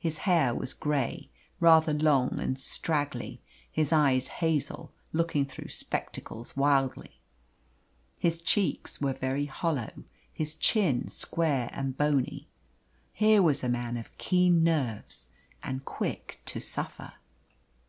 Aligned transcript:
His 0.00 0.18
hair 0.26 0.52
was 0.52 0.72
grey 0.72 1.28
rather 1.60 1.92
long 1.94 2.40
and 2.40 2.58
straggly 2.58 3.40
his 3.70 3.92
eyes 3.92 4.26
hazel, 4.42 4.90
looking 5.12 5.46
through 5.46 5.68
spectacles 5.68 6.56
wildly. 6.56 7.20
His 8.18 8.42
cheeks 8.42 9.00
were 9.00 9.12
very 9.12 9.44
hollow, 9.44 9.92
his 10.32 10.56
chin 10.56 11.06
square 11.06 11.70
and 11.72 11.96
bony. 11.96 12.48
Here 13.12 13.42
was 13.42 13.62
a 13.62 13.68
man 13.68 13.96
of 13.96 14.18
keen 14.18 14.64
nerves 14.64 15.28
and 15.62 15.84
quick 15.84 16.40
to 16.46 16.58
suffer. 16.58 17.12